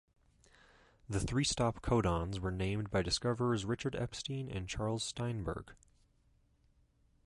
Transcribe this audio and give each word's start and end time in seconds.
The 1.07 1.19
three 1.19 1.43
stop 1.43 1.83
codons 1.83 2.39
were 2.39 2.49
named 2.49 2.89
by 2.89 3.03
discoverers 3.03 3.65
Richard 3.65 3.95
Epstein 3.95 4.49
and 4.49 4.67
Charles 4.67 5.03
Steinberg. 5.03 5.75